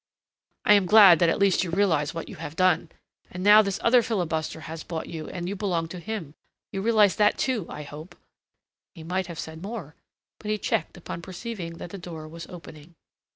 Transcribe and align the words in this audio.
"I 0.65 0.73
am 0.73 0.87
glad 0.87 1.19
that 1.19 1.29
at 1.29 1.37
least 1.37 1.63
you 1.63 1.69
realize 1.69 2.11
what 2.11 2.27
you 2.27 2.37
have 2.37 2.55
done. 2.55 2.89
And 3.29 3.43
now 3.43 3.61
this 3.61 3.79
other 3.83 4.01
filibuster 4.01 4.61
has 4.61 4.81
bought 4.83 5.05
you, 5.05 5.27
and 5.29 5.47
you 5.47 5.55
belong 5.55 5.87
to 5.89 5.99
him. 5.99 6.33
You 6.71 6.81
realize 6.81 7.17
that, 7.17 7.37
too, 7.37 7.67
I 7.69 7.83
hope." 7.83 8.15
He 8.95 9.03
might 9.03 9.27
have 9.27 9.37
said 9.37 9.61
more, 9.61 9.93
but 10.39 10.49
he 10.49 10.57
checked 10.57 10.97
upon 10.97 11.21
perceiving 11.21 11.73
that 11.73 11.91
the 11.91 11.99
door 11.99 12.27
was 12.27 12.47
opening. 12.47 12.95